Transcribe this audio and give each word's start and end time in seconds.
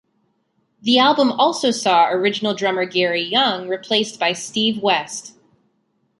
The 0.81 0.97
album 0.97 1.31
also 1.33 1.69
saw 1.69 2.07
original 2.07 2.55
drummer 2.55 2.85
Gary 2.85 3.21
Young 3.21 3.67
replaced 3.69 4.19
by 4.19 4.33
Steve 4.33 4.81
West. 4.81 5.35